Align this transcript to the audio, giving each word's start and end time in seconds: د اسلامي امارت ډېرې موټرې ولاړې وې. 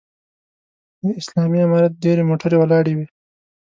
د 1.01 1.03
اسلامي 1.19 1.59
امارت 1.65 1.93
ډېرې 2.03 2.23
موټرې 2.29 2.57
ولاړې 2.59 2.93
وې. 2.97 3.05